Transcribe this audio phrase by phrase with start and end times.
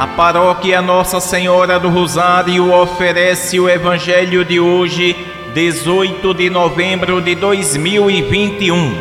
[0.00, 5.14] A paróquia Nossa Senhora do Rosário oferece o Evangelho de hoje,
[5.52, 8.94] 18 de novembro de 2021.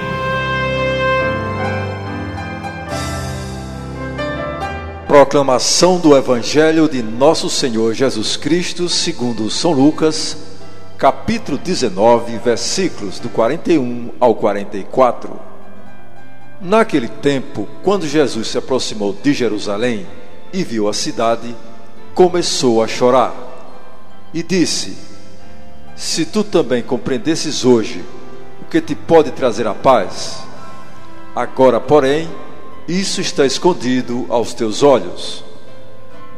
[5.07, 10.35] Proclamação do Evangelho de Nosso Senhor Jesus Cristo, segundo São Lucas,
[10.97, 15.39] capítulo 19, versículos do 41 ao 44.
[16.59, 20.05] Naquele tempo, quando Jesus se aproximou de Jerusalém,
[20.53, 21.55] e viu a cidade,
[22.13, 23.33] começou a chorar
[24.33, 24.97] e disse:
[25.95, 28.03] Se tu também compreendesses hoje
[28.61, 30.39] o que te pode trazer a paz,
[31.35, 32.29] agora, porém,
[32.87, 35.43] isso está escondido aos teus olhos.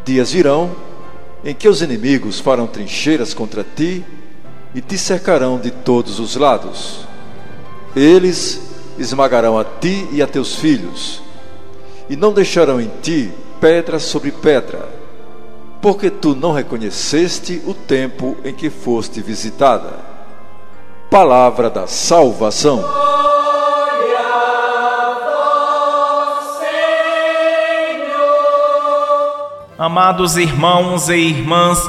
[0.04, 0.76] Dias virão
[1.44, 4.04] em que os inimigos farão trincheiras contra ti
[4.74, 7.06] e te cercarão de todos os lados.
[7.96, 8.62] Eles
[8.98, 11.22] esmagarão a ti e a teus filhos,
[12.10, 14.90] e não deixarão em ti pedra sobre pedra,
[15.80, 20.00] porque tu não reconheceste o tempo em que foste visitada.
[21.12, 22.84] Palavra da salvação.
[29.78, 31.80] Amados irmãos e irmãs,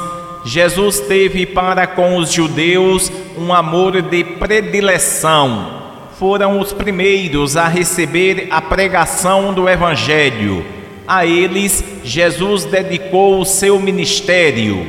[0.44, 5.80] Jesus teve para com os judeus um amor de predileção.
[6.18, 13.78] Foram os primeiros a receber a pregação do Evangelho a eles, Jesus dedicou o seu
[13.80, 14.88] ministério.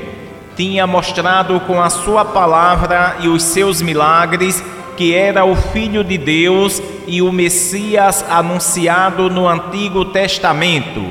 [0.56, 4.64] Tinha mostrado com a sua palavra e os seus milagres
[4.96, 11.04] que era o Filho de Deus e o Messias anunciado no Antigo Testamento.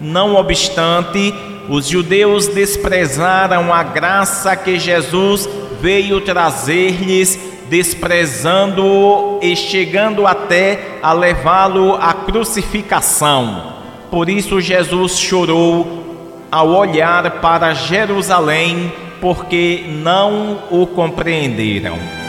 [0.00, 1.34] Não obstante,
[1.68, 5.48] os judeus desprezaram a graça que Jesus
[5.80, 13.77] veio trazer-lhes, desprezando-o e chegando até a levá-lo à crucificação.
[14.10, 16.06] Por isso Jesus chorou
[16.50, 22.27] ao olhar para Jerusalém, porque não o compreenderam.